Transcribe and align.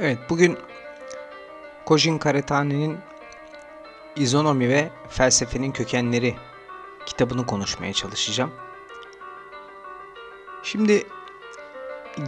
Evet 0.00 0.18
bugün 0.30 0.58
Kojin 1.84 2.18
Karatani'nin 2.18 2.98
İzonomi 4.16 4.68
ve 4.68 4.90
Felsefenin 5.08 5.72
Kökenleri 5.72 6.34
kitabını 7.06 7.46
konuşmaya 7.46 7.92
çalışacağım. 7.92 8.50
Şimdi 10.62 11.06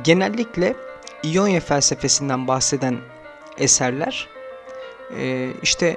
genellikle 0.04 0.76
İonya 1.22 1.60
felsefesinden 1.60 2.48
bahseden 2.48 2.98
eserler 3.58 4.28
e, 5.16 5.50
işte 5.62 5.96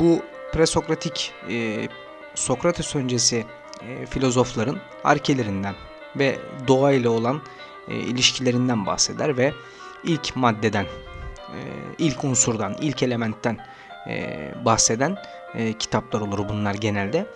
bu 0.00 0.22
presokratik 0.52 1.32
e, 1.50 1.88
Sokrates 2.34 2.96
öncesi 2.96 3.44
e, 3.82 4.06
filozofların 4.06 4.78
arkelerinden 5.04 5.74
ve 6.16 6.38
doğa 6.68 6.92
ile 6.92 7.08
olan 7.08 7.42
ilişkilerinden 7.88 8.86
bahseder 8.86 9.36
ve 9.36 9.52
ilk 10.04 10.36
maddeden, 10.36 10.84
e, 10.84 11.58
ilk 11.98 12.24
unsurdan, 12.24 12.76
ilk 12.80 13.02
elementten 13.02 13.58
e, 14.08 14.50
bahseden 14.64 15.16
e, 15.54 15.72
kitaplar 15.72 16.20
olur 16.20 16.48
bunlar 16.48 16.74
genelde. 16.74 17.26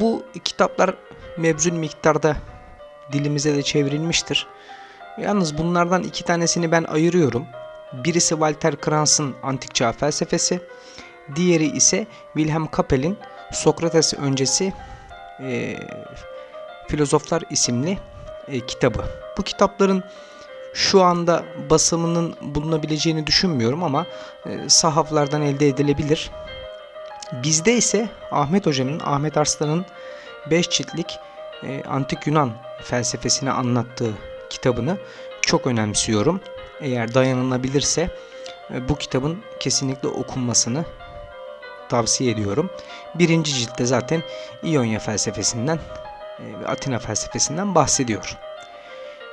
Bu 0.00 0.22
kitaplar 0.44 0.94
mebzul 1.36 1.72
miktarda 1.72 2.36
dilimize 3.12 3.54
de 3.54 3.62
çevrilmiştir. 3.62 4.46
Yalnız 5.18 5.58
bunlardan 5.58 6.02
iki 6.02 6.24
tanesini 6.24 6.72
ben 6.72 6.84
ayırıyorum. 6.84 7.46
Birisi 7.92 8.28
Walter 8.28 8.76
Kranz'ın 8.80 9.34
Antik 9.42 9.74
Çağ 9.74 9.92
Felsefesi, 9.92 10.60
diğeri 11.36 11.66
ise 11.66 12.06
Wilhelm 12.34 12.66
Kapel'in 12.66 13.18
Sokrates 13.52 14.14
öncesi 14.14 14.72
e, 15.40 15.76
Filozoflar 16.88 17.42
isimli 17.50 17.98
e, 18.48 18.60
kitabı. 18.60 19.04
Bu 19.38 19.42
kitapların 19.42 20.04
şu 20.76 21.02
anda 21.02 21.44
basımının 21.70 22.34
bulunabileceğini 22.40 23.26
düşünmüyorum 23.26 23.84
ama 23.84 24.06
e, 24.46 24.68
sahaflardan 24.68 25.42
elde 25.42 25.68
edilebilir. 25.68 26.30
Bizde 27.32 27.74
ise 27.74 28.08
Ahmet 28.30 28.66
Hoca'nın, 28.66 29.00
Ahmet 29.00 29.36
Arslan'ın 29.36 29.86
5 30.50 30.70
ciltlik 30.70 31.18
e, 31.62 31.82
Antik 31.82 32.26
Yunan 32.26 32.52
felsefesini 32.82 33.50
anlattığı 33.50 34.12
kitabını 34.50 34.96
çok 35.42 35.66
önemsiyorum. 35.66 36.40
Eğer 36.80 37.14
dayanılabilirse 37.14 38.10
e, 38.74 38.88
bu 38.88 38.96
kitabın 38.96 39.42
kesinlikle 39.60 40.08
okunmasını 40.08 40.84
tavsiye 41.88 42.32
ediyorum. 42.32 42.70
Birinci 43.14 43.54
ciltte 43.54 43.86
zaten 43.86 44.22
İonya 44.62 44.98
felsefesinden 44.98 45.78
ve 46.60 46.68
Atina 46.68 46.98
felsefesinden 46.98 47.74
bahsediyor. 47.74 48.45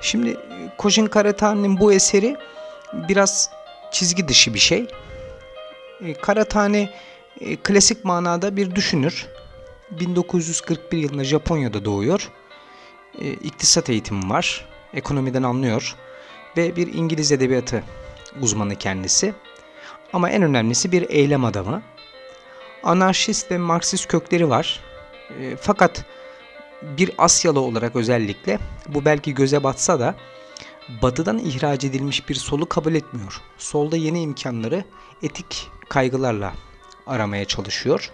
Şimdi 0.04 0.30
e, 0.30 0.38
Kojin 0.78 1.06
Karatani'nin 1.06 1.80
bu 1.80 1.94
eseri 1.94 2.38
biraz 2.94 3.50
çizgi 3.92 4.28
dışı 4.28 4.54
bir 4.54 4.60
şey. 4.60 4.88
E, 6.02 6.14
Karatani 6.14 6.90
e, 7.42 7.56
klasik 7.56 8.06
manada 8.06 8.56
bir 8.56 8.76
düşünür. 8.76 9.28
1941 9.92 10.98
yılında 10.98 11.24
Japonya'da 11.24 11.86
doğuyor. 11.86 12.32
İktisat 13.44 13.90
eğitimi 13.90 14.30
var. 14.30 14.66
Ekonomiden 14.94 15.44
anlıyor. 15.44 15.96
Ve 16.58 16.76
bir 16.76 16.94
İngiliz 16.94 17.32
edebiyatı 17.32 17.84
uzmanı 18.42 18.76
kendisi. 18.76 19.34
Ama 20.14 20.30
en 20.30 20.44
önemlisi 20.44 20.92
bir 20.92 21.10
eylem 21.10 21.46
adamı. 21.46 21.82
Anarşist 22.84 23.52
ve 23.52 23.58
Marksist 23.58 24.08
kökleri 24.08 24.50
var. 24.50 24.80
Fakat 25.60 26.06
bir 26.98 27.12
Asyalı 27.18 27.60
olarak 27.60 27.96
özellikle 27.96 28.60
bu 28.88 29.06
belki 29.06 29.34
göze 29.34 29.64
batsa 29.64 30.00
da 30.00 30.16
batıdan 31.02 31.38
ihraç 31.38 31.84
edilmiş 31.84 32.30
bir 32.30 32.36
solu 32.36 32.70
kabul 32.70 32.96
etmiyor. 32.96 33.42
Solda 33.58 33.98
yeni 33.98 34.22
imkanları 34.22 34.84
etik 35.24 35.68
kaygılarla 35.90 36.54
aramaya 37.08 37.46
çalışıyor. 37.46 38.12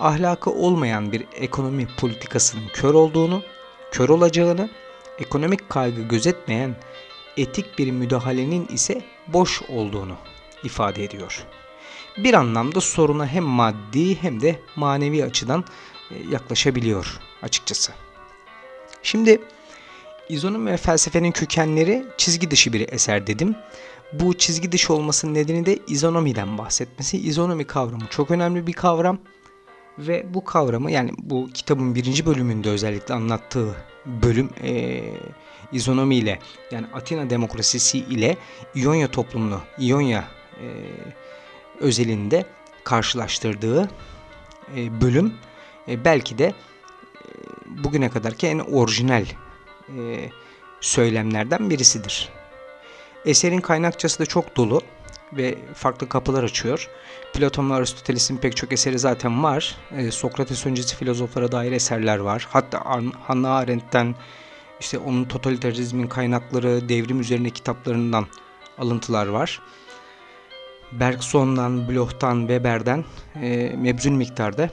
Ahlakı 0.00 0.50
olmayan 0.50 1.12
bir 1.12 1.26
ekonomi 1.34 1.88
politikasının 1.98 2.68
kör 2.68 2.94
olduğunu, 2.94 3.42
kör 3.90 4.08
olacağını, 4.08 4.70
ekonomik 5.18 5.68
kaygı 5.68 6.02
gözetmeyen 6.02 6.76
etik 7.36 7.78
bir 7.78 7.90
müdahalenin 7.90 8.66
ise 8.66 9.02
boş 9.26 9.62
olduğunu 9.62 10.16
ifade 10.64 11.04
ediyor. 11.04 11.46
Bir 12.16 12.34
anlamda 12.34 12.80
soruna 12.80 13.26
hem 13.26 13.44
maddi 13.44 14.22
hem 14.22 14.40
de 14.40 14.60
manevi 14.76 15.24
açıdan 15.24 15.64
yaklaşabiliyor 16.30 17.20
açıkçası. 17.42 17.92
Şimdi 19.02 19.40
İzonomi 20.28 20.72
ve 20.72 20.76
felsefenin 20.76 21.32
kökenleri 21.32 22.04
çizgi 22.16 22.50
dışı 22.50 22.72
bir 22.72 22.92
eser 22.92 23.26
dedim. 23.26 23.56
Bu 24.12 24.34
çizgi 24.38 24.72
dışı 24.72 24.94
olmasının 24.94 25.34
nedeni 25.34 25.66
de 25.66 25.78
izonomiden 25.88 26.58
bahsetmesi. 26.58 27.18
İzonomi 27.18 27.64
kavramı 27.64 28.06
çok 28.10 28.30
önemli 28.30 28.66
bir 28.66 28.72
kavram. 28.72 29.18
Ve 29.98 30.34
bu 30.34 30.44
kavramı 30.44 30.90
yani 30.90 31.10
bu 31.18 31.48
kitabın 31.54 31.94
birinci 31.94 32.26
bölümünde 32.26 32.70
özellikle 32.70 33.14
anlattığı 33.14 33.74
bölüm 34.06 34.50
e, 34.62 35.02
izonomi 35.72 36.16
ile 36.16 36.38
yani 36.70 36.86
Atina 36.94 37.30
demokrasisi 37.30 37.98
ile 37.98 38.36
İonya 38.74 39.10
toplumunu 39.10 39.60
İonya 39.78 40.24
e, 40.60 40.66
özelinde 41.80 42.44
karşılaştırdığı 42.84 43.90
e, 44.76 45.00
bölüm 45.00 45.34
e, 45.88 46.04
belki 46.04 46.38
de 46.38 46.54
bugüne 47.66 48.08
kadarki 48.10 48.46
en 48.46 48.58
orijinal 48.58 49.24
e, 49.88 50.30
söylemlerden 50.80 51.70
birisidir. 51.70 52.28
Eserin 53.24 53.60
kaynakçası 53.60 54.18
da 54.18 54.26
çok 54.26 54.56
dolu 54.56 54.80
ve 55.32 55.58
farklı 55.74 56.08
kapılar 56.08 56.44
açıyor. 56.44 56.90
Platon 57.34 57.70
ve 57.70 57.74
Aristoteles'in 57.74 58.36
pek 58.36 58.56
çok 58.56 58.72
eseri 58.72 58.98
zaten 58.98 59.42
var. 59.42 59.76
E, 59.96 60.10
Sokrates 60.10 60.66
öncesi 60.66 60.96
filozoflara 60.96 61.52
dair 61.52 61.72
eserler 61.72 62.18
var. 62.18 62.46
Hatta 62.50 62.84
Hannah 63.22 63.56
Arendt'ten 63.56 64.14
işte 64.80 64.98
onun 64.98 65.24
totalitarizmin 65.24 66.06
kaynakları, 66.06 66.88
devrim 66.88 67.20
üzerine 67.20 67.50
kitaplarından 67.50 68.26
alıntılar 68.78 69.26
var. 69.26 69.60
Bergson'dan, 70.92 71.88
Bloch'tan, 71.88 72.40
Weber'den 72.40 73.04
e, 73.42 73.74
mebzul 73.76 74.10
miktarda 74.10 74.70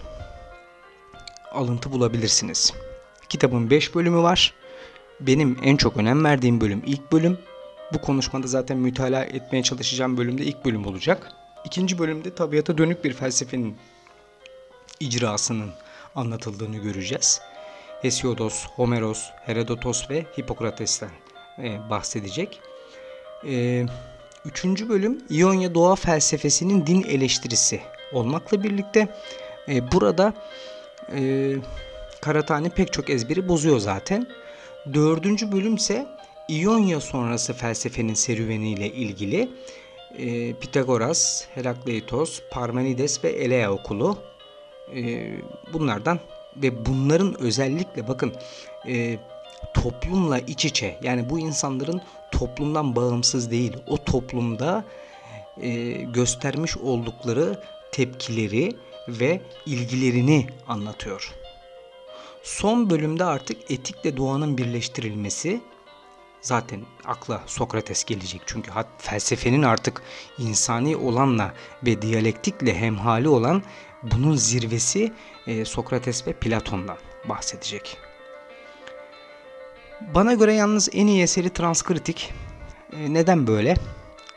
alıntı 1.54 1.92
bulabilirsiniz. 1.92 2.74
Kitabın 3.30 3.70
5 3.70 3.96
bölümü 3.96 4.18
var. 4.18 4.54
Benim 5.20 5.58
en 5.64 5.78
çok 5.78 5.98
önem 5.98 6.24
verdiğim 6.24 6.62
bölüm 6.62 6.84
ilk 6.86 7.12
bölüm. 7.12 7.38
Bu 7.94 8.02
konuşmada 8.02 8.48
zaten 8.48 8.78
mütalaa 8.78 9.24
etmeye 9.24 9.64
çalışacağım 9.64 10.18
bölümde 10.18 10.44
ilk 10.44 10.66
bölüm 10.66 10.88
olacak. 10.88 11.32
İkinci 11.66 12.00
bölümde 12.00 12.36
tabiata 12.36 12.78
dönük 12.78 13.04
bir 13.04 13.14
felsefenin 13.14 13.78
icrasının 15.00 15.72
anlatıldığını 16.16 16.78
göreceğiz. 16.78 17.42
Hesiodos, 18.02 18.66
Homeros, 18.66 19.30
Herodotos 19.46 20.10
ve 20.10 20.26
Hipokrates'ten 20.40 21.10
e, 21.60 21.90
bahsedecek. 21.90 22.60
E, 23.48 23.86
üçüncü 24.46 24.90
bölüm 24.90 25.22
İonya 25.30 25.76
doğa 25.76 25.96
felsefesinin 25.96 26.88
din 26.88 27.04
eleştirisi 27.04 27.82
olmakla 28.14 28.64
birlikte 28.64 29.08
e, 29.68 29.92
burada 29.92 30.34
e, 31.16 31.54
Karatani 32.22 32.70
pek 32.70 32.94
çok 32.94 33.10
ezberi 33.10 33.48
bozuyor 33.48 33.80
zaten. 33.80 34.28
Dördüncü 34.94 35.52
bölüm 35.52 35.76
ise 35.76 36.06
İonya 36.48 37.00
sonrası 37.00 37.54
felsefenin 37.54 38.14
serüveniyle 38.14 38.92
ilgili 38.92 39.50
e, 40.18 40.54
Pitagoras, 40.54 41.48
Herakleitos, 41.56 42.42
Parmenides 42.52 43.24
ve 43.24 43.30
Elea 43.30 43.72
okulu 43.72 44.18
e, 44.96 45.32
bunlardan 45.74 46.20
ve 46.58 46.86
bunların 46.86 47.42
özellikle 47.42 48.08
bakın 48.08 48.34
e, 48.88 49.18
toplumla 49.74 50.40
iç 50.40 50.66
içe 50.66 51.00
yani 51.04 51.30
bu 51.30 51.40
insanların 51.40 52.02
toplumdan 52.32 52.96
bağımsız 52.96 53.52
değil 53.52 53.78
o 53.88 53.98
toplumda 53.98 54.84
e, 55.62 55.92
göstermiş 55.92 56.78
oldukları 56.78 57.60
tepkileri 57.92 58.76
ve 59.08 59.42
ilgilerini 59.66 60.48
anlatıyor. 60.68 61.34
Son 62.44 62.90
bölümde 62.90 63.24
artık 63.24 63.72
etikle 63.72 64.18
doğanın 64.18 64.58
birleştirilmesi 64.58 65.62
zaten 66.42 66.82
akla 67.06 67.44
Sokrates 67.46 68.04
gelecek. 68.04 68.42
Çünkü 68.46 68.72
felsefenin 68.98 69.64
artık 69.64 70.02
insani 70.38 70.96
olanla 70.96 71.54
ve 71.86 72.02
diyalektikle 72.02 72.76
hemhali 72.80 73.30
olan 73.30 73.64
bunun 74.04 74.36
zirvesi 74.36 75.14
e, 75.48 75.66
Sokrates 75.66 76.28
ve 76.28 76.34
Platon'dan 76.34 76.98
bahsedecek. 77.30 77.98
Bana 80.16 80.34
göre 80.34 80.54
yalnız 80.54 80.90
en 80.94 81.08
iyi 81.08 81.24
eseri 81.24 81.50
Transkritik. 81.50 82.34
E, 82.94 83.14
neden 83.14 83.48
böyle? 83.48 83.76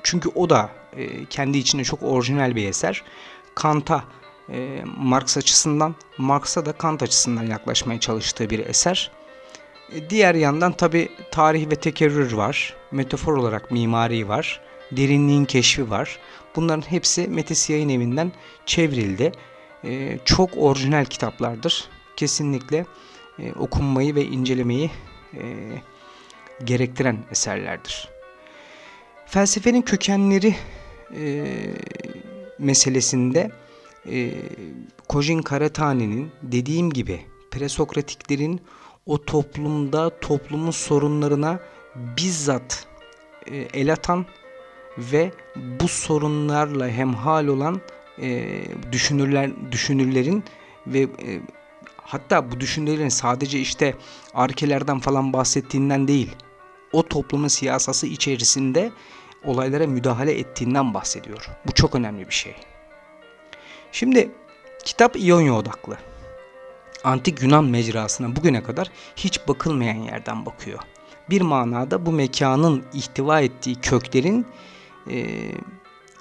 Çünkü 0.02 0.28
o 0.28 0.50
da 0.50 0.70
e, 0.96 1.24
kendi 1.24 1.58
içinde 1.58 1.84
çok 1.84 2.02
orijinal 2.02 2.56
bir 2.56 2.68
eser. 2.68 3.02
Kant'a 3.54 4.04
e, 4.52 4.82
Marx 4.96 5.36
açısından, 5.36 5.94
Marx'a 6.18 6.66
da 6.66 6.72
Kant 6.72 7.02
açısından 7.02 7.46
yaklaşmaya 7.46 8.00
çalıştığı 8.00 8.50
bir 8.50 8.66
eser. 8.66 9.10
E, 9.92 10.10
diğer 10.10 10.34
yandan 10.34 10.72
tabi 10.72 11.08
tarih 11.30 11.70
ve 11.70 11.76
tekerrür 11.76 12.32
var. 12.32 12.76
Metafor 12.90 13.36
olarak 13.36 13.70
mimari 13.70 14.28
var. 14.28 14.60
Derinliğin 14.92 15.44
keşfi 15.44 15.90
var. 15.90 16.18
Bunların 16.56 16.90
hepsi 16.90 17.28
Metis 17.28 17.70
Yayın 17.70 17.88
Evi'nden 17.88 18.32
çevrildi. 18.66 19.32
E, 19.84 20.18
çok 20.24 20.50
orijinal 20.56 21.04
kitaplardır. 21.04 21.88
Kesinlikle 22.16 22.86
e, 23.38 23.52
okunmayı 23.52 24.14
ve 24.14 24.24
incelemeyi 24.24 24.90
gerektiren 26.64 27.18
eserlerdir. 27.30 28.08
Felsefenin 29.26 29.82
kökenleri 29.82 30.56
meselesinde 32.58 33.50
Kojin 35.08 35.42
Karatani'nin 35.42 36.30
dediğim 36.42 36.92
gibi 36.92 37.20
presokratiklerin 37.50 38.60
o 39.06 39.24
toplumda 39.24 40.20
toplumun 40.20 40.70
sorunlarına 40.70 41.60
bizzat 41.96 42.86
e, 43.46 43.56
el 43.56 43.92
atan 43.92 44.26
ve 44.98 45.32
bu 45.56 45.88
sorunlarla 45.88 46.88
hemhal 46.88 47.46
olan 47.46 47.80
e, 48.22 48.62
düşünürler 48.92 49.50
düşünürlerin 49.72 50.44
ve 50.86 51.00
e, 51.00 51.40
hatta 51.96 52.50
bu 52.50 52.60
düşünürlerin 52.60 53.08
sadece 53.08 53.60
işte 53.60 53.94
arkelerden 54.34 54.98
falan 54.98 55.32
bahsettiğinden 55.32 56.08
değil 56.08 56.30
o 56.92 57.08
toplumun 57.08 57.48
siyasası 57.48 58.06
içerisinde 58.06 58.92
olaylara 59.44 59.86
müdahale 59.86 60.38
ettiğinden 60.38 60.94
bahsediyor. 60.94 61.48
Bu 61.66 61.72
çok 61.72 61.94
önemli 61.94 62.28
bir 62.28 62.34
şey. 62.34 62.54
Şimdi 63.96 64.30
kitap 64.84 65.16
İonya 65.16 65.54
odaklı 65.54 65.96
antik 67.04 67.42
Yunan 67.42 67.64
mecrasına 67.64 68.36
bugüne 68.36 68.62
kadar 68.62 68.90
hiç 69.16 69.48
bakılmayan 69.48 69.94
yerden 69.94 70.46
bakıyor. 70.46 70.78
Bir 71.30 71.40
manada 71.40 72.06
bu 72.06 72.12
mekanın 72.12 72.84
ihtiva 72.92 73.40
ettiği 73.40 73.76
köklerin 73.76 74.46
e, 75.10 75.26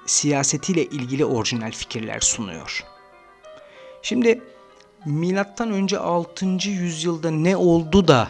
siyasetiyle 0.06 0.84
ilgili 0.84 1.24
orijinal 1.24 1.70
fikirler 1.70 2.20
sunuyor. 2.20 2.84
Şimdi 4.02 4.42
milattan 5.06 5.70
önce 5.70 5.98
6. 5.98 6.46
yüzyılda 6.68 7.30
ne 7.30 7.56
oldu 7.56 8.08
da 8.08 8.28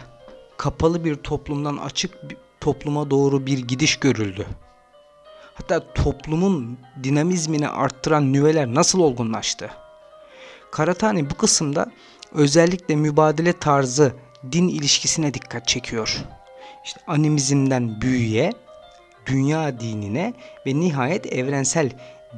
kapalı 0.57 1.05
bir 1.05 1.15
toplumdan 1.15 1.77
açık 1.77 2.29
bir 2.29 2.37
topluma 2.59 3.09
doğru 3.11 3.45
bir 3.45 3.57
gidiş 3.57 3.95
görüldü. 3.95 4.47
Hatta 5.57 5.93
toplumun 5.93 6.77
dinamizmini 7.03 7.69
arttıran 7.69 8.33
nüveler 8.33 8.67
nasıl 8.67 8.99
olgunlaştı? 8.99 9.69
Karatani 10.71 11.29
bu 11.29 11.35
kısımda 11.35 11.91
özellikle 12.31 12.95
mübadele 12.95 13.53
tarzı 13.53 14.13
din 14.51 14.67
ilişkisine 14.67 15.33
dikkat 15.33 15.67
çekiyor. 15.67 16.17
İşte 16.85 16.99
animizmden 17.07 18.01
büyüye, 18.01 18.53
dünya 19.25 19.79
dinine 19.79 20.33
ve 20.65 20.79
nihayet 20.79 21.33
evrensel 21.33 21.91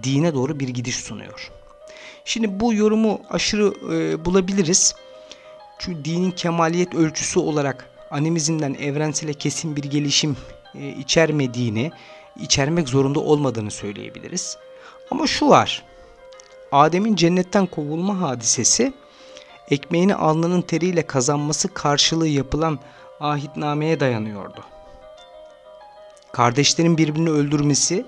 dine 0.04 0.34
doğru 0.34 0.60
bir 0.60 0.70
gidiş 0.70 0.96
sunuyor. 0.96 1.52
Şimdi 2.26 2.60
bu 2.60 2.74
yorumu 2.74 3.22
aşırı 3.30 3.74
e, 3.96 4.26
bulabiliriz. 4.26 4.96
Çünkü 5.80 6.06
dinin 6.06 6.32
kemaliyet 6.32 6.96
ölçüsü 6.96 7.40
olarak 7.40 7.90
animizmden 8.12 8.74
evrensele 8.74 9.34
kesin 9.34 9.76
bir 9.76 9.84
gelişim 9.84 10.38
e, 10.76 10.90
içermediğini, 10.90 11.92
içermek 12.42 12.90
zorunda 12.90 13.20
olmadığını 13.20 13.72
söyleyebiliriz. 13.72 14.58
Ama 15.12 15.28
şu 15.28 15.50
var. 15.50 15.86
Adem'in 16.72 17.16
cennetten 17.16 17.66
kovulma 17.66 18.22
hadisesi 18.22 18.94
ekmeğini 19.72 20.16
alnının 20.16 20.62
teriyle 20.62 21.08
kazanması 21.08 21.74
karşılığı 21.74 22.28
yapılan 22.28 22.80
ahitnameye 23.20 24.00
dayanıyordu. 24.00 24.64
Kardeşlerin 26.32 26.98
birbirini 26.98 27.30
öldürmesi 27.30 28.06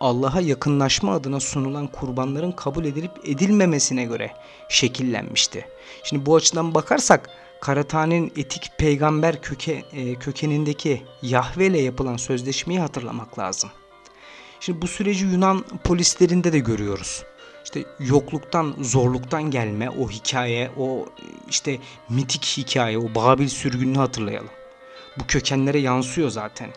Allah'a 0.00 0.40
yakınlaşma 0.40 1.14
adına 1.14 1.40
sunulan 1.40 1.86
kurbanların 1.86 2.52
kabul 2.52 2.84
edilip 2.84 3.10
edilmemesine 3.24 4.04
göre 4.04 4.32
şekillenmişti. 4.68 5.68
Şimdi 6.02 6.26
bu 6.26 6.36
açıdan 6.36 6.74
bakarsak 6.74 7.30
Karatane'nin 7.60 8.32
etik 8.36 8.70
peygamber 8.78 9.42
köke, 9.42 9.84
e, 9.92 10.14
kökenindeki 10.14 11.02
Yahve 11.22 11.66
ile 11.66 11.80
yapılan 11.80 12.16
sözleşmeyi 12.16 12.80
hatırlamak 12.80 13.38
lazım. 13.38 13.70
Şimdi 14.60 14.82
bu 14.82 14.86
süreci 14.86 15.24
Yunan 15.24 15.64
polislerinde 15.84 16.52
de 16.52 16.58
görüyoruz 16.58 17.24
işte 17.66 17.84
yokluktan, 18.00 18.74
zorluktan 18.80 19.42
gelme 19.42 19.90
o 19.90 20.08
hikaye, 20.08 20.70
o 20.78 21.06
işte 21.48 21.78
mitik 22.08 22.44
hikaye, 22.44 22.98
o 22.98 23.14
Babil 23.14 23.48
sürgününü 23.48 23.98
hatırlayalım. 23.98 24.50
Bu 25.18 25.26
kökenlere 25.26 25.78
yansıyor 25.78 26.30
zaten. 26.30 26.70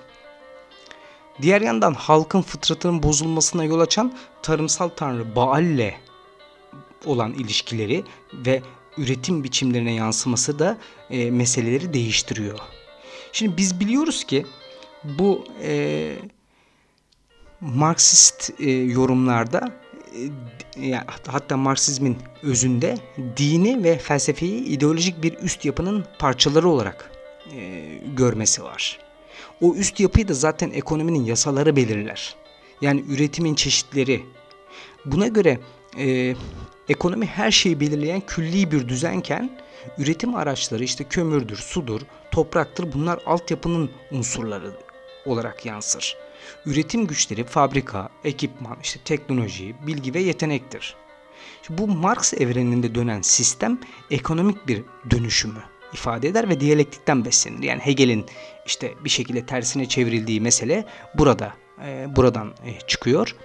Diğer 1.41 1.61
yandan 1.61 1.93
halkın 1.93 2.41
fıtratının 2.41 3.03
bozulmasına 3.03 3.63
yol 3.63 3.79
açan 3.79 4.13
tarımsal 4.41 4.89
tanrı 4.89 5.35
Baal'le 5.35 5.93
olan 7.05 7.33
ilişkileri 7.33 8.03
ve 8.33 8.61
üretim 8.99 9.43
biçimlerine 9.43 9.93
yansıması 9.93 10.59
da 10.59 10.77
e, 11.09 11.31
meseleleri 11.31 11.93
değiştiriyor. 11.93 12.59
Şimdi 13.31 13.57
biz 13.57 13.79
biliyoruz 13.79 14.23
ki 14.23 14.45
bu 15.03 15.45
e, 15.63 16.15
Marksist 17.61 18.51
e, 18.59 18.71
yorumlarda 18.71 19.71
e, 20.81 20.93
hatta 21.27 21.57
Marksizmin 21.57 22.17
özünde 22.43 22.97
dini 23.37 23.83
ve 23.83 23.97
felsefeyi 23.97 24.63
ideolojik 24.63 25.23
bir 25.23 25.37
üst 25.37 25.65
yapının 25.65 26.05
parçaları 26.19 26.69
olarak 26.69 27.11
e, 27.55 27.85
görmesi 28.17 28.63
var. 28.63 28.99
O 29.61 29.75
üst 29.75 29.99
yapıyı 29.99 30.27
da 30.27 30.33
zaten 30.33 30.71
ekonominin 30.71 31.23
yasaları 31.25 31.75
belirler. 31.75 32.35
Yani 32.81 33.03
üretimin 33.09 33.55
çeşitleri. 33.55 34.25
Buna 35.05 35.27
göre 35.27 35.59
e, 35.97 36.35
ekonomi 36.89 37.25
her 37.25 37.51
şeyi 37.51 37.79
belirleyen 37.79 38.21
külli 38.21 38.71
bir 38.71 38.87
düzenken 38.87 39.59
üretim 39.97 40.35
araçları 40.35 40.83
işte 40.83 41.03
kömürdür, 41.03 41.57
sudur, 41.57 42.01
topraktır 42.31 42.93
bunlar 42.93 43.19
altyapının 43.25 43.91
unsurları 44.11 44.71
olarak 45.25 45.65
yansır. 45.65 46.17
Üretim 46.65 47.07
güçleri 47.07 47.43
fabrika, 47.43 48.09
ekipman, 48.23 48.77
işte 48.83 48.99
teknoloji, 49.05 49.75
bilgi 49.87 50.13
ve 50.13 50.19
yetenektir. 50.19 50.95
bu 51.69 51.87
Marx 51.87 52.33
evreninde 52.33 52.95
dönen 52.95 53.21
sistem 53.21 53.79
ekonomik 54.11 54.67
bir 54.67 54.83
dönüşümü 55.11 55.63
ifade 55.93 56.27
eder 56.27 56.49
ve 56.49 56.59
diyalektikten 56.59 57.25
beslenir. 57.25 57.63
Yani 57.63 57.81
Hegel'in 57.81 58.25
işte 58.65 58.93
bir 59.03 59.09
şekilde 59.09 59.45
tersine 59.45 59.89
çevrildiği 59.89 60.41
mesele 60.41 60.85
burada 61.15 61.53
e, 61.85 62.15
buradan 62.15 62.53
e, 62.65 62.79
çıkıyor. 62.87 63.35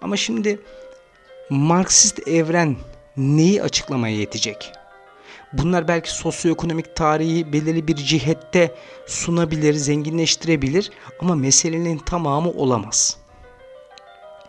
Ama 0.00 0.16
şimdi 0.16 0.60
Marksist 1.50 2.28
evren 2.28 2.76
neyi 3.16 3.62
açıklamaya 3.62 4.16
yetecek? 4.16 4.72
Bunlar 5.52 5.88
belki 5.88 6.10
sosyoekonomik 6.10 6.96
tarihi 6.96 7.52
belirli 7.52 7.88
bir 7.88 7.96
cihette 7.96 8.74
sunabilir, 9.06 9.74
zenginleştirebilir 9.74 10.90
ama 11.20 11.34
meselenin 11.34 11.98
tamamı 11.98 12.50
olamaz. 12.50 13.16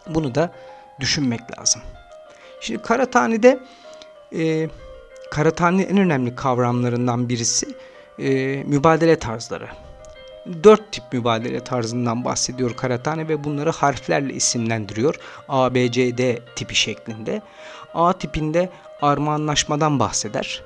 Bunu 0.08 0.36
da 0.36 0.54
düşünmek 1.00 1.60
lazım. 1.60 1.82
Şimdi 2.62 2.82
Karatani'de 2.82 3.60
e, 4.36 4.70
Karatani'nin 5.32 5.88
en 5.88 5.98
önemli 5.98 6.36
kavramlarından 6.36 7.30
birisi 7.30 7.68
e, 8.20 8.30
mübadele 8.64 9.20
tarzları. 9.20 9.68
Dört 10.64 10.92
tip 10.92 11.04
mübadele 11.14 11.60
tarzından 11.60 12.26
bahsediyor 12.26 12.76
Karatani 12.76 13.30
ve 13.30 13.44
bunları 13.44 13.70
harflerle 13.70 14.34
isimlendiriyor. 14.34 15.16
A, 15.50 15.74
B, 15.76 15.92
C, 15.92 16.18
D 16.18 16.40
tipi 16.56 16.76
şeklinde. 16.76 17.42
A 17.94 18.14
tipinde 18.14 18.70
armağanlaşmadan 19.02 20.00
bahseder. 20.00 20.64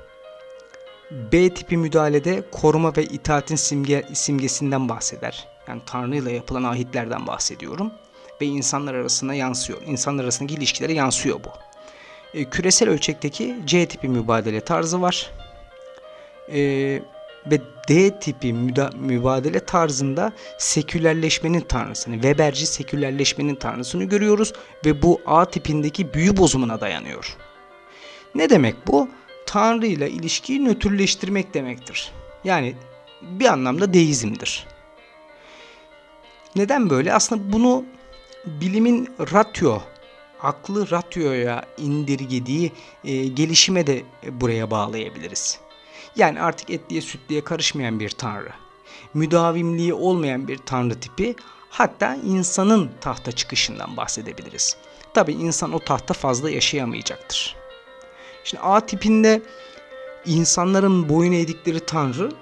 B 1.10 1.54
tipi 1.54 1.76
müdahalede 1.76 2.42
koruma 2.52 2.96
ve 2.96 3.04
itaatin 3.04 3.56
simge, 3.56 4.04
simgesinden 4.12 4.88
bahseder. 4.88 5.48
Yani 5.68 5.82
Tanrı 5.86 6.16
ile 6.16 6.32
yapılan 6.32 6.64
ahitlerden 6.64 7.26
bahsediyorum. 7.26 7.92
Ve 8.40 8.46
insanlar 8.46 8.94
arasında 8.94 9.34
yansıyor. 9.34 9.82
İnsanlar 9.86 10.24
arasındaki 10.24 10.54
ilişkilere 10.54 10.92
yansıyor 10.92 11.40
bu. 11.44 11.48
E, 12.34 12.44
küresel 12.44 12.88
ölçekteki 12.88 13.56
C 13.64 13.86
tipi 13.86 14.08
mübadele 14.08 14.60
tarzı 14.60 15.02
var. 15.02 15.30
E, 16.52 17.02
ve 17.46 17.60
D 17.88 18.20
tipi 18.20 18.52
mübadele 18.52 19.60
tarzında 19.60 20.32
sekülerleşmenin 20.58 21.60
tanrısını, 21.60 22.14
Weberci 22.14 22.66
sekülerleşmenin 22.66 23.54
tanrısını 23.54 24.04
görüyoruz 24.04 24.52
ve 24.86 25.02
bu 25.02 25.20
A 25.26 25.44
tipindeki 25.44 26.14
büyü 26.14 26.36
bozumuna 26.36 26.80
dayanıyor. 26.80 27.36
Ne 28.34 28.50
demek 28.50 28.86
bu? 28.86 29.08
Tanrı 29.46 29.86
ile 29.86 30.10
ilişkiyi 30.10 30.64
nötrleştirmek 30.64 31.54
demektir. 31.54 32.12
Yani 32.44 32.74
bir 33.22 33.46
anlamda 33.46 33.94
deizmdir. 33.94 34.66
Neden 36.56 36.90
böyle? 36.90 37.14
Aslında 37.14 37.52
bunu 37.52 37.84
bilimin 38.46 39.08
ratio, 39.32 39.82
aklı 40.42 40.90
ratioya 40.90 41.64
indirgediği 41.78 42.72
e, 43.04 43.26
gelişime 43.26 43.86
de 43.86 44.02
buraya 44.30 44.70
bağlayabiliriz. 44.70 45.60
Yani 46.16 46.40
artık 46.40 46.70
etliye 46.70 47.00
sütliye 47.00 47.44
karışmayan 47.44 48.00
bir 48.00 48.10
tanrı. 48.10 48.52
Müdavimliği 49.14 49.94
olmayan 49.94 50.48
bir 50.48 50.58
tanrı 50.58 51.00
tipi 51.00 51.36
hatta 51.70 52.14
insanın 52.14 52.90
tahta 53.00 53.32
çıkışından 53.32 53.96
bahsedebiliriz. 53.96 54.76
Tabi 55.14 55.32
insan 55.32 55.72
o 55.72 55.78
tahta 55.78 56.14
fazla 56.14 56.50
yaşayamayacaktır. 56.50 57.56
Şimdi 58.44 58.62
A 58.62 58.80
tipinde 58.80 59.42
insanların 60.26 61.08
boyun 61.08 61.32
eğdikleri 61.32 61.80
tanrı 61.80 62.32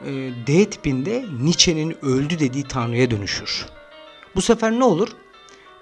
e, 0.00 0.12
D 0.46 0.70
tipinde 0.70 1.24
Nietzsche'nin 1.40 2.04
öldü 2.04 2.38
dediği 2.38 2.64
tanrıya 2.64 3.10
dönüşür. 3.10 3.66
Bu 4.34 4.42
sefer 4.42 4.72
ne 4.72 4.84
olur? 4.84 5.08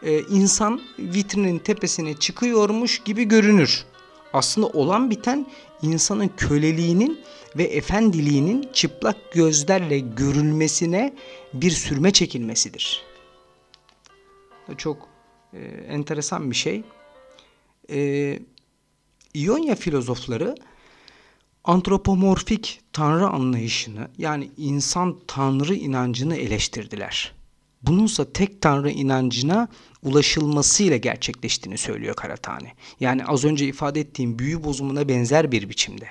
Ee, 0.02 0.20
insan 0.20 0.80
vitrinin 0.98 1.58
tepesine 1.58 2.14
çıkıyormuş 2.14 2.98
gibi 2.98 3.24
görünür. 3.24 3.84
Aslında 4.32 4.66
olan 4.66 5.10
biten 5.10 5.46
insanın 5.82 6.28
köleliğinin 6.28 7.20
ve 7.56 7.62
efendiliğinin 7.62 8.68
çıplak 8.72 9.32
gözlerle 9.32 9.98
görülmesine 9.98 11.14
bir 11.54 11.70
sürme 11.70 12.10
çekilmesidir. 12.10 13.02
Çok 14.76 15.08
e, 15.52 15.58
enteresan 15.88 16.50
bir 16.50 16.56
şey. 16.56 16.82
E, 17.90 18.38
İonya 19.34 19.74
filozofları 19.74 20.54
antropomorfik 21.64 22.80
tanrı 22.92 23.28
anlayışını 23.28 24.08
yani 24.18 24.50
insan 24.56 25.18
tanrı 25.26 25.74
inancını 25.74 26.36
eleştirdiler. 26.36 27.34
Bununsa 27.82 28.32
tek 28.32 28.60
tanrı 28.60 28.90
inancına 28.90 29.68
ulaşılmasıyla 30.02 30.96
gerçekleştiğini 30.96 31.78
söylüyor 31.78 32.14
Karatani. 32.14 32.72
Yani 33.00 33.24
az 33.24 33.44
önce 33.44 33.66
ifade 33.66 34.00
ettiğim 34.00 34.38
büyü 34.38 34.64
bozumuna 34.64 35.08
benzer 35.08 35.52
bir 35.52 35.68
biçimde. 35.68 36.08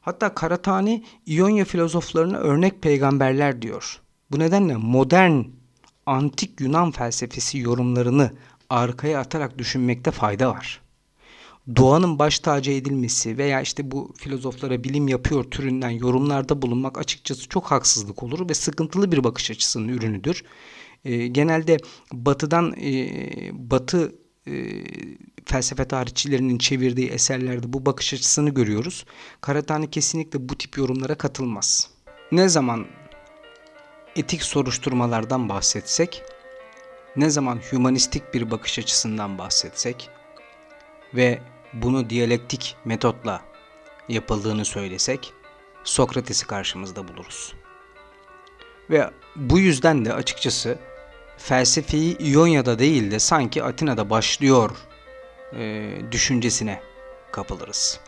Hatta 0.00 0.34
Karatani 0.34 1.04
İonya 1.26 1.64
filozoflarına 1.64 2.36
örnek 2.36 2.82
peygamberler 2.82 3.62
diyor. 3.62 4.00
Bu 4.30 4.38
nedenle 4.38 4.76
modern 4.76 5.42
antik 6.06 6.60
Yunan 6.60 6.90
felsefesi 6.90 7.58
yorumlarını 7.58 8.32
arkaya 8.70 9.20
atarak 9.20 9.58
düşünmekte 9.58 10.10
fayda 10.10 10.48
var 10.48 10.82
doğanın 11.76 12.18
baş 12.18 12.38
tacı 12.38 12.70
edilmesi 12.70 13.38
veya 13.38 13.60
işte 13.60 13.90
bu 13.90 14.14
filozoflara 14.18 14.84
bilim 14.84 15.08
yapıyor 15.08 15.44
türünden 15.44 15.90
yorumlarda 15.90 16.62
bulunmak 16.62 16.98
açıkçası 16.98 17.48
çok 17.48 17.64
haksızlık 17.66 18.22
olur 18.22 18.48
ve 18.48 18.54
sıkıntılı 18.54 19.12
bir 19.12 19.24
bakış 19.24 19.50
açısının 19.50 19.88
ürünüdür. 19.88 20.44
E, 21.04 21.26
genelde 21.26 21.76
batıdan 22.12 22.74
e, 22.82 23.10
batı 23.52 24.14
e, 24.46 24.52
felsefe 25.44 25.84
tarihçilerinin 25.84 26.58
çevirdiği 26.58 27.08
eserlerde 27.08 27.72
bu 27.72 27.86
bakış 27.86 28.14
açısını 28.14 28.50
görüyoruz. 28.50 29.04
Karatani 29.40 29.90
kesinlikle 29.90 30.48
bu 30.48 30.58
tip 30.58 30.78
yorumlara 30.78 31.14
katılmaz. 31.14 31.90
Ne 32.32 32.48
zaman 32.48 32.86
etik 34.16 34.42
soruşturmalardan 34.42 35.48
bahsetsek, 35.48 36.22
ne 37.16 37.30
zaman 37.30 37.60
humanistik 37.70 38.34
bir 38.34 38.50
bakış 38.50 38.78
açısından 38.78 39.38
bahsetsek 39.38 40.08
ve 41.14 41.40
bunu 41.72 42.10
diyalektik 42.10 42.76
metotla 42.84 43.42
yapıldığını 44.08 44.64
söylesek 44.64 45.32
Sokrates'i 45.84 46.46
karşımızda 46.46 47.08
buluruz. 47.08 47.54
Ve 48.90 49.10
bu 49.36 49.58
yüzden 49.58 50.04
de 50.04 50.14
açıkçası 50.14 50.78
felsefeyi 51.38 52.18
İonya'da 52.18 52.78
değil 52.78 53.10
de 53.10 53.18
sanki 53.18 53.62
Atina'da 53.62 54.10
başlıyor 54.10 54.70
e, 55.56 55.90
düşüncesine 56.12 56.82
kapılırız. 57.32 58.00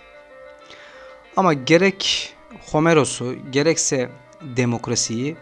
Ama 1.36 1.52
gerek 1.52 2.30
Homeros'u 2.72 3.36
gerekse 3.50 4.10
demokrasiyi 4.42 5.36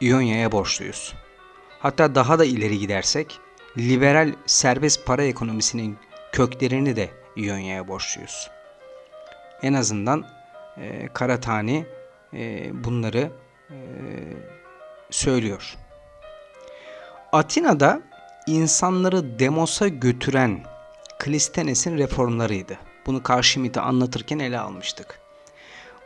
İonya'ya 0.00 0.52
borçluyuz. 0.52 1.14
Hatta 1.80 2.14
daha 2.14 2.38
da 2.38 2.44
ileri 2.44 2.78
gidersek 2.78 3.40
liberal 3.78 4.34
serbest 4.46 5.06
para 5.06 5.24
ekonomisinin 5.24 5.98
köklerini 6.32 6.96
de 6.96 7.10
İonya'ya 7.38 7.88
borçluyuz. 7.88 8.50
En 9.62 9.74
azından 9.74 10.26
e, 10.76 11.08
Karatani 11.08 11.86
e, 12.34 12.70
bunları 12.84 13.30
e, 13.70 13.76
söylüyor. 15.10 15.76
Atina'da 17.32 18.02
insanları 18.46 19.38
Demos'a 19.38 19.88
götüren 19.88 20.60
Klistenes'in 21.18 21.98
reformlarıydı. 21.98 22.78
Bunu 23.06 23.22
Karşimit'e 23.22 23.80
anlatırken 23.80 24.38
ele 24.38 24.58
almıştık. 24.58 25.20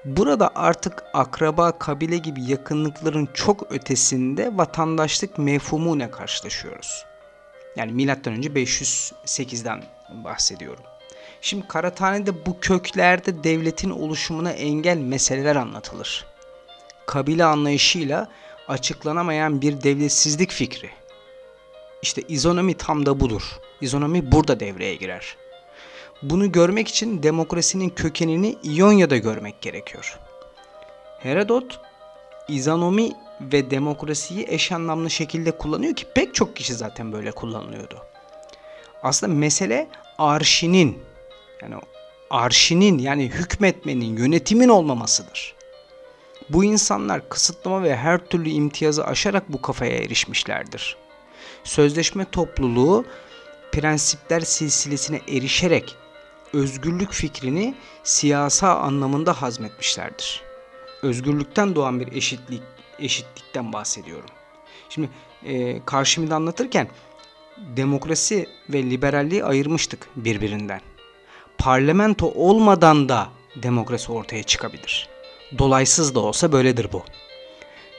Burada 0.05 0.51
artık 0.55 1.05
akraba, 1.15 1.79
kabile 1.79 2.19
gibi 2.19 2.45
yakınlıkların 2.45 3.29
çok 3.35 3.73
ötesinde 3.73 4.57
vatandaşlık 4.57 5.39
mefhumuyla 5.39 6.11
karşılaşıyoruz. 6.11 7.05
Yani 7.77 7.93
önce 8.31 8.49
508'den 8.49 9.83
bahsediyorum. 10.25 10.85
Şimdi 11.45 11.69
Karathane'de 11.69 12.47
bu 12.47 12.61
köklerde 12.61 13.45
devletin 13.45 13.91
oluşumuna 13.91 14.51
engel 14.51 14.99
meseleler 14.99 15.57
anlatılır. 15.57 16.27
Kabile 17.07 17.45
anlayışıyla 17.45 18.29
açıklanamayan 18.69 19.61
bir 19.61 19.83
devletsizlik 19.83 20.51
fikri. 20.51 20.91
İşte 22.03 22.23
izonomi 22.29 22.75
tam 22.75 23.07
da 23.07 23.21
budur. 23.21 23.43
İzonomi 23.81 24.33
burada 24.33 24.61
devreye 24.61 24.95
girer. 24.95 25.37
Bunu 26.23 26.53
görmek 26.53 26.89
için 26.89 27.23
demokrasinin 27.23 27.89
kökenini 27.89 28.57
İonya'da 28.63 29.17
görmek 29.17 29.61
gerekiyor. 29.61 30.19
Herodot, 31.19 31.81
izonomi 32.49 33.13
ve 33.41 33.71
demokrasiyi 33.71 34.47
eş 34.49 34.73
anlamlı 34.73 35.11
şekilde 35.11 35.51
kullanıyor 35.51 35.97
ki 35.97 36.07
pek 36.15 36.35
çok 36.35 36.57
kişi 36.57 36.75
zaten 36.75 37.13
böyle 37.13 37.33
kullanılıyordu. 37.33 37.99
Aslında 39.03 39.35
mesele 39.35 39.89
arşinin 40.19 41.12
yani 41.63 41.75
arşinin 42.31 42.99
yani 42.99 43.25
hükmetmenin, 43.25 44.17
yönetimin 44.17 44.69
olmamasıdır. 44.69 45.55
Bu 46.49 46.65
insanlar 46.65 47.29
kısıtlama 47.29 47.83
ve 47.83 47.97
her 47.97 48.19
türlü 48.19 48.49
imtiyazı 48.49 49.07
aşarak 49.07 49.53
bu 49.53 49.63
kafaya 49.63 49.97
erişmişlerdir. 49.97 50.97
Sözleşme 51.65 52.25
topluluğu 52.25 53.05
prensipler 53.73 54.41
silsilesine 54.41 55.21
erişerek 55.29 55.97
özgürlük 56.53 57.13
fikrini 57.13 57.75
siyasa 58.05 58.79
anlamında 58.79 59.43
hazmetmişlerdir. 59.43 60.43
Özgürlükten 61.03 61.75
doğan 61.75 62.01
bir 62.01 62.13
eşitlik 62.13 62.63
eşitlikten 62.99 63.73
bahsediyorum. 63.73 64.31
Şimdi 64.89 65.09
e, 65.45 65.85
karşımda 65.85 66.35
anlatırken 66.37 66.89
demokrasi 67.59 68.47
ve 68.69 68.83
liberalliği 68.83 69.45
ayırmıştık 69.45 70.09
birbirinden 70.17 70.81
parlamento 71.63 72.27
olmadan 72.27 73.09
da 73.09 73.29
demokrasi 73.57 74.13
ortaya 74.13 74.43
çıkabilir. 74.43 75.09
Dolaysız 75.59 76.15
da 76.15 76.21
olsa 76.21 76.53
böyledir 76.53 76.89
bu. 76.93 77.03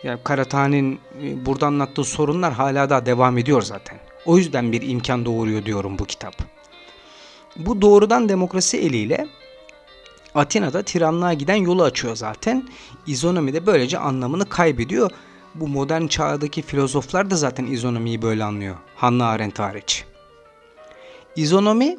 Yani 0.03 0.19
Karatani'nin 0.23 0.99
e, 1.23 1.45
burada 1.45 1.65
anlattığı 1.65 2.03
sorunlar 2.03 2.53
hala 2.53 2.89
da 2.89 3.05
devam 3.05 3.37
ediyor 3.37 3.61
zaten. 3.61 3.99
O 4.25 4.37
yüzden 4.37 4.71
bir 4.71 4.81
imkan 4.81 5.25
doğuruyor 5.25 5.65
diyorum 5.65 5.99
bu 5.99 6.05
kitap. 6.05 6.33
Bu 7.57 7.81
doğrudan 7.81 8.29
demokrasi 8.29 8.77
eliyle 8.77 9.27
Atina'da 10.35 10.83
tiranlığa 10.83 11.33
giden 11.33 11.55
yolu 11.55 11.83
açıyor 11.83 12.15
zaten. 12.15 12.69
İzonomi 13.07 13.53
de 13.53 13.65
böylece 13.65 13.97
anlamını 13.97 14.49
kaybediyor. 14.49 15.11
Bu 15.55 15.67
modern 15.67 16.07
çağdaki 16.07 16.61
filozoflar 16.61 17.29
da 17.29 17.35
zaten 17.35 17.65
izonomiyi 17.65 18.21
böyle 18.21 18.43
anlıyor. 18.43 18.75
Hannah 18.95 19.27
Arendt 19.27 19.59
hariç. 19.59 20.03
İzonomi 21.35 21.97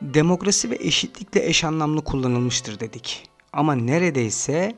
demokrasi 0.00 0.70
ve 0.70 0.76
eşitlikle 0.80 1.46
eş 1.46 1.64
anlamlı 1.64 2.04
kullanılmıştır 2.04 2.80
dedik. 2.80 3.28
Ama 3.52 3.74
neredeyse 3.74 4.76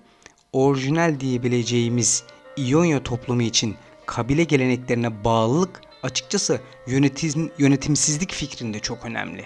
orijinal 0.52 1.20
diyebileceğimiz 1.20 2.24
İonya 2.56 3.02
toplumu 3.02 3.42
için 3.42 3.76
kabile 4.06 4.44
geleneklerine 4.44 5.24
bağlılık 5.24 5.80
açıkçası 6.02 6.60
yönetim, 6.86 7.52
yönetimsizlik 7.58 8.32
fikrinde 8.32 8.80
çok 8.80 9.04
önemli. 9.04 9.44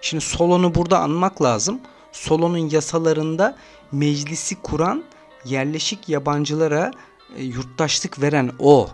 Şimdi 0.00 0.24
Solon'u 0.24 0.74
burada 0.74 0.98
anmak 0.98 1.42
lazım. 1.42 1.80
Solon'un 2.12 2.70
yasalarında 2.70 3.56
meclisi 3.92 4.62
kuran 4.62 5.04
yerleşik 5.44 6.08
yabancılara 6.08 6.90
e, 7.36 7.42
yurttaşlık 7.42 8.22
veren 8.22 8.50
o. 8.58 8.88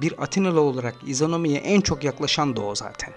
Bir 0.00 0.22
Atinalı 0.22 0.60
olarak 0.60 0.94
izonomiye 1.06 1.58
en 1.58 1.80
çok 1.80 2.04
yaklaşan 2.04 2.56
da 2.56 2.60
o 2.60 2.74
zaten. 2.74 3.12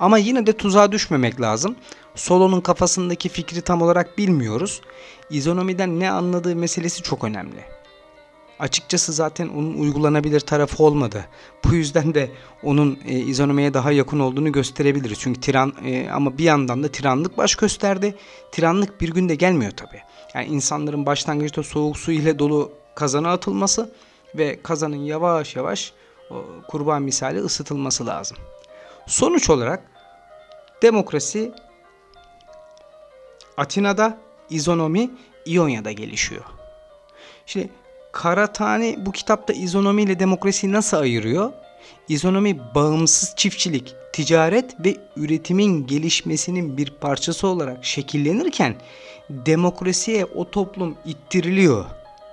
Ama 0.00 0.18
yine 0.18 0.46
de 0.46 0.52
tuzağa 0.52 0.92
düşmemek 0.92 1.40
lazım. 1.40 1.76
Solo'nun 2.14 2.60
kafasındaki 2.60 3.28
fikri 3.28 3.60
tam 3.60 3.82
olarak 3.82 4.18
bilmiyoruz. 4.18 4.80
İzonomiden 5.30 6.00
ne 6.00 6.10
anladığı 6.10 6.56
meselesi 6.56 7.02
çok 7.02 7.24
önemli. 7.24 7.64
Açıkçası 8.58 9.12
zaten 9.12 9.48
onun 9.48 9.74
uygulanabilir 9.74 10.40
tarafı 10.40 10.82
olmadı. 10.82 11.24
Bu 11.64 11.74
yüzden 11.74 12.14
de 12.14 12.30
onun 12.62 12.98
e, 13.06 13.18
izonomiye 13.18 13.74
daha 13.74 13.92
yakın 13.92 14.20
olduğunu 14.20 14.52
gösterebiliriz. 14.52 15.18
Çünkü 15.18 15.40
tiran 15.40 15.72
e, 15.84 16.10
ama 16.10 16.38
bir 16.38 16.44
yandan 16.44 16.82
da 16.82 16.88
tiranlık 16.88 17.38
baş 17.38 17.56
gösterdi. 17.56 18.14
Tiranlık 18.52 19.00
bir 19.00 19.08
günde 19.08 19.34
gelmiyor 19.34 19.70
tabi. 19.70 20.02
Yani 20.34 20.46
insanların 20.46 21.06
başlangıçta 21.06 21.62
soğuk 21.62 21.96
su 21.96 22.12
ile 22.12 22.38
dolu 22.38 22.72
kazana 22.94 23.32
atılması 23.32 23.90
ve 24.34 24.62
kazanın 24.62 24.96
yavaş 24.96 25.56
yavaş 25.56 25.92
kurban 26.68 27.02
misali 27.02 27.38
ısıtılması 27.38 28.06
lazım. 28.06 28.36
Sonuç 29.06 29.50
olarak 29.50 29.90
demokrasi 30.82 31.52
Atina'da, 33.56 34.18
izonomi 34.50 35.10
İonya'da 35.46 35.92
gelişiyor. 35.92 36.44
Şimdi 37.46 37.70
Karatani 38.12 38.96
bu 38.98 39.12
kitapta 39.12 39.52
izonomi 39.52 40.02
ile 40.02 40.18
demokrasiyi 40.18 40.72
nasıl 40.72 40.96
ayırıyor? 40.96 41.52
İzonomi 42.08 42.74
bağımsız 42.74 43.34
çiftçilik, 43.36 43.94
ticaret 44.12 44.84
ve 44.84 44.96
üretimin 45.16 45.86
gelişmesinin 45.86 46.76
bir 46.76 46.90
parçası 46.90 47.46
olarak 47.48 47.84
şekillenirken 47.84 48.74
demokrasiye 49.30 50.24
o 50.24 50.50
toplum 50.50 50.96
ittiriliyor. 51.04 51.84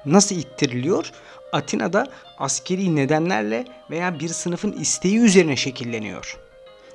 Nasıl 0.05 0.35
ittiriliyor? 0.35 1.11
Atina'da 1.51 2.07
askeri 2.39 2.95
nedenlerle 2.95 3.65
veya 3.91 4.19
bir 4.19 4.29
sınıfın 4.29 4.71
isteği 4.71 5.19
üzerine 5.19 5.55
şekilleniyor. 5.55 6.42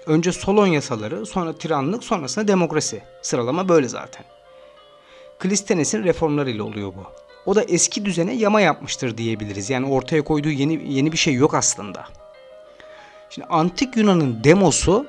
Önce 0.06 0.32
Solon 0.32 0.66
yasaları, 0.66 1.26
sonra 1.26 1.52
tiranlık, 1.52 2.04
sonrasında 2.04 2.48
demokrasi. 2.48 3.02
Sıralama 3.22 3.68
böyle 3.68 3.88
zaten. 3.88 4.24
Klistenes'in 5.38 6.04
reformlarıyla 6.04 6.64
oluyor 6.64 6.88
bu. 6.88 7.02
O 7.46 7.54
da 7.54 7.62
eski 7.62 8.04
düzene 8.04 8.34
yama 8.34 8.60
yapmıştır 8.60 9.16
diyebiliriz. 9.16 9.70
Yani 9.70 9.86
ortaya 9.86 10.24
koyduğu 10.24 10.50
yeni 10.50 10.92
yeni 10.92 11.12
bir 11.12 11.16
şey 11.16 11.34
yok 11.34 11.54
aslında. 11.54 12.06
Şimdi 13.30 13.46
antik 13.48 13.96
Yunan'ın 13.96 14.44
demosu 14.44 15.06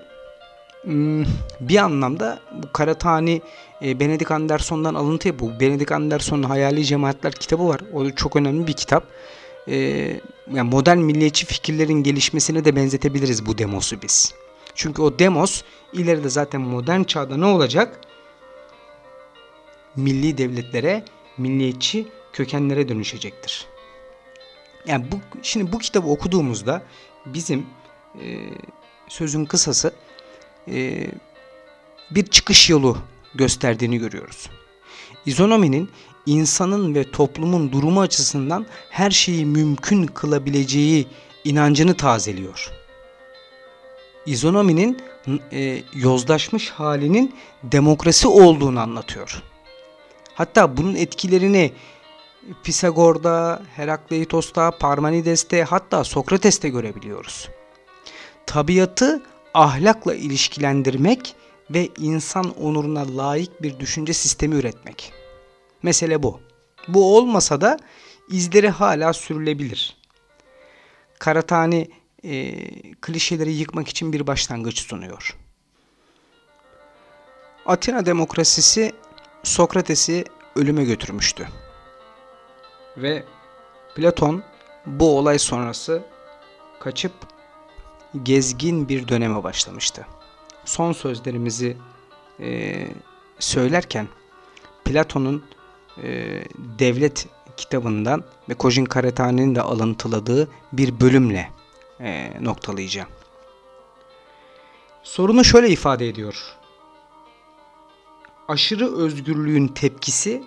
hmm, 0.82 1.24
bir 1.60 1.78
anlamda 1.78 2.40
bu 2.52 2.72
Karatani 2.72 3.42
e, 3.82 4.00
Benedict 4.00 4.32
Anderson'dan 4.32 4.96
alıntı 4.96 5.40
bu. 5.40 5.60
Benedict 5.60 5.92
Anderson'un 5.92 6.44
Hayali 6.44 6.86
Cemaatler 6.86 7.34
kitabı 7.34 7.68
var. 7.68 7.82
O 7.94 8.10
çok 8.10 8.36
önemli 8.36 8.68
bir 8.68 8.74
kitap. 8.74 9.04
E, 9.68 9.76
yani 10.54 10.70
modern 10.70 10.98
milliyetçi 10.98 11.46
fikirlerin 11.46 12.04
gelişmesine 12.04 12.66
de 12.66 12.76
benzetebiliriz 12.76 13.46
bu 13.46 13.58
demosu 13.58 14.02
biz. 14.02 14.34
Çünkü 14.80 15.02
o 15.02 15.20
demos 15.20 15.64
ileride 15.94 16.30
zaten 16.30 16.62
modern 16.62 17.04
çağda 17.04 17.38
ne 17.38 17.46
olacak? 17.46 18.00
Milli 19.96 20.38
devletlere, 20.38 21.06
milliyetçi 21.38 22.08
kökenlere 22.34 22.90
dönüşecektir. 22.90 23.66
Yani 24.88 25.06
bu 25.12 25.16
şimdi 25.42 25.72
bu 25.72 25.80
kitabı 25.80 26.08
okuduğumuzda 26.08 26.84
bizim 27.26 27.66
e, 28.22 28.50
sözün 29.08 29.46
kısası 29.46 29.94
e, 30.68 31.08
bir 32.12 32.26
çıkış 32.26 32.70
yolu 32.70 32.98
gösterdiğini 33.36 33.98
görüyoruz. 33.98 34.50
İzonominin 35.26 35.90
insanın 36.26 36.96
ve 36.96 37.12
toplumun 37.12 37.72
durumu 37.72 38.02
açısından 38.02 38.66
her 38.90 39.12
şeyi 39.12 39.46
mümkün 39.46 40.06
kılabileceği 40.08 41.08
inancını 41.44 41.98
tazeliyor. 41.98 42.79
İzonominin 44.26 44.98
e, 45.52 45.82
yozlaşmış 45.94 46.70
halinin 46.70 47.36
demokrasi 47.64 48.28
olduğunu 48.28 48.80
anlatıyor. 48.80 49.44
Hatta 50.34 50.78
bunun 50.78 50.96
etkilerini 50.96 51.72
Pisagor'da, 52.64 53.62
Herakleitos'ta, 53.76 54.72
Parmenides'te 54.72 55.64
hatta 55.64 56.04
Sokrates'te 56.04 56.70
görebiliyoruz. 56.70 57.50
Tabiatı 58.46 59.22
ahlakla 59.54 60.16
ilişkilendirmek 60.16 61.36
ve 61.70 61.90
insan 61.98 62.60
onuruna 62.60 63.18
layık 63.18 63.62
bir 63.62 63.80
düşünce 63.80 64.14
sistemi 64.14 64.56
üretmek. 64.56 65.14
Mesele 65.84 66.24
bu. 66.24 66.40
Bu 66.88 67.18
olmasa 67.18 67.62
da 67.62 67.78
izleri 68.30 68.70
hala 68.70 69.14
sürülebilir. 69.14 69.98
Karatani 71.20 71.90
e, 72.24 72.54
klişeleri 72.94 73.52
yıkmak 73.52 73.88
için 73.88 74.14
bir 74.14 74.28
başlangıç 74.28 74.80
sunuyor. 74.80 75.38
Atina 77.66 78.06
demokrasisi 78.06 78.92
Sokrates'i 79.44 80.26
ölüme 80.56 80.84
götürmüştü. 80.84 81.48
Ve 82.98 83.24
Platon 83.96 84.44
bu 84.86 85.18
olay 85.18 85.40
sonrası 85.40 86.04
kaçıp 86.80 87.14
gezgin 88.24 88.90
bir 88.90 89.08
döneme 89.08 89.44
başlamıştı. 89.44 90.06
Son 90.66 90.94
sözlerimizi 90.94 91.78
e, 92.40 92.88
söylerken 93.40 94.08
Platon'un 94.86 95.44
e, 96.04 96.44
devlet 96.80 97.28
kitabından 97.58 98.24
ve 98.50 98.54
Kojin 98.54 98.86
Karatani'nin 98.86 99.56
de 99.56 99.62
alıntıladığı 99.62 100.50
bir 100.74 101.00
bölümle 101.00 101.50
e, 102.00 102.34
noktalayacağım. 102.42 103.10
Sorunu 105.04 105.44
şöyle 105.44 105.70
ifade 105.70 106.08
ediyor. 106.08 106.56
Aşırı 108.48 108.96
özgürlüğün 108.96 109.68
tepkisi 109.68 110.44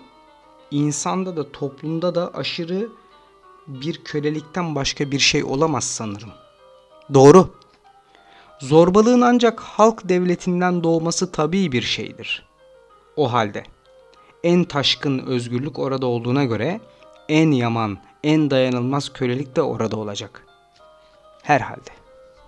insanda 0.71 1.37
da 1.37 1.51
toplumda 1.51 2.15
da 2.15 2.31
aşırı 2.33 2.89
bir 3.67 4.03
kölelikten 4.03 4.75
başka 4.75 5.11
bir 5.11 5.19
şey 5.19 5.43
olamaz 5.43 5.83
sanırım. 5.83 6.31
Doğru. 7.13 7.49
Zorbalığın 8.59 9.21
ancak 9.21 9.59
halk 9.59 10.09
devletinden 10.09 10.83
doğması 10.83 11.31
tabii 11.31 11.71
bir 11.71 11.81
şeydir. 11.81 12.45
O 13.15 13.33
halde 13.33 13.63
en 14.43 14.63
taşkın 14.63 15.19
özgürlük 15.19 15.79
orada 15.79 16.05
olduğuna 16.05 16.43
göre 16.43 16.81
en 17.29 17.51
yaman, 17.51 17.97
en 18.23 18.51
dayanılmaz 18.51 19.13
kölelik 19.13 19.55
de 19.55 19.61
orada 19.61 19.97
olacak. 19.97 20.45
Herhalde. 21.43 21.91